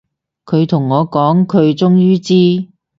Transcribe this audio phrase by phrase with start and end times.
[0.47, 2.67] 佢同我講，佢終於知